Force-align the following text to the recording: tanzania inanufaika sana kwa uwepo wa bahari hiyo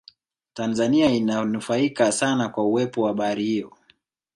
tanzania 0.53 1.09
inanufaika 1.11 2.11
sana 2.11 2.49
kwa 2.49 2.63
uwepo 2.65 3.01
wa 3.01 3.13
bahari 3.13 3.43
hiyo 3.45 3.77